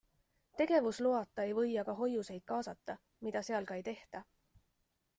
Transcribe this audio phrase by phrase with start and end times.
[0.61, 4.27] Tegevusloata ei või aga hoiuseid kaasata, mida seal ka ei tehta.